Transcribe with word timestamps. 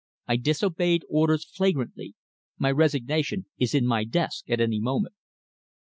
I 0.27 0.35
disobeyed 0.37 1.05
orders 1.09 1.45
flagrantly. 1.45 2.15
My 2.57 2.71
resignation 2.71 3.45
is 3.59 3.75
in 3.75 3.85
my 3.85 4.03
desk 4.03 4.49
at 4.49 4.59
any 4.59 4.79
moment." 4.79 5.13